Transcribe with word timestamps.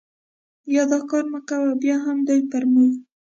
یا 0.75 0.83
دا 0.91 0.99
کار 1.09 1.25
مه 1.31 1.39
کوه، 1.47 1.71
بیا 1.83 1.95
هم 2.05 2.17
دوی 2.27 2.41
پر 2.51 2.63
موږ. 2.73 2.91